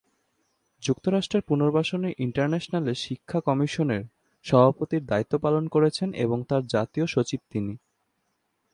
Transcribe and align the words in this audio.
যুক্তরাষ্ট্রের 0.83 1.43
পুনর্বাসন 1.47 2.01
ইন্টারন্যাশনালের 2.17 2.97
শিক্ষা 2.97 3.39
কমিশনের 3.41 4.03
সভাপতির 4.45 5.03
দায়িত্ব 5.05 5.33
পালন 5.37 5.63
করেছেন 5.67 6.09
এবং 6.15 6.37
তার 6.43 6.63
জাতীয় 6.67 7.05
সচিব 7.07 7.39
তিনি। 7.49 7.73